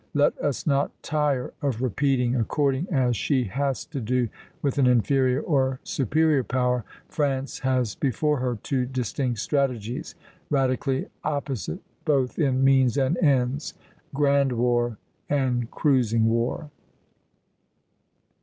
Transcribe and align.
Let 0.15 0.35
us 0.39 0.65
not 0.65 0.89
tire 1.03 1.53
of 1.61 1.79
repeating, 1.79 2.35
according 2.35 2.87
as 2.91 3.15
she 3.15 3.43
has 3.43 3.85
to 3.85 4.01
do 4.01 4.29
with 4.59 4.79
an 4.79 4.87
inferior 4.87 5.41
or 5.41 5.79
superior 5.83 6.43
power, 6.43 6.83
France 7.07 7.59
has 7.59 7.93
before 7.93 8.39
her 8.39 8.55
two 8.63 8.87
distinct 8.87 9.37
strategies, 9.41 10.15
radically 10.49 11.05
opposite 11.23 11.81
both 12.03 12.39
in 12.39 12.63
means 12.63 12.97
and 12.97 13.15
ends, 13.19 13.75
Grand 14.11 14.53
War 14.53 14.97
and 15.29 15.69
Cruising 15.69 16.25
War." 16.25 16.71